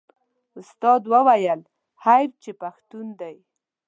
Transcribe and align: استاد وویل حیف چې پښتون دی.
استاد 0.59 1.01
وویل 1.13 1.61
حیف 2.05 2.31
چې 2.43 2.51
پښتون 2.61 3.07
دی. 3.19 3.35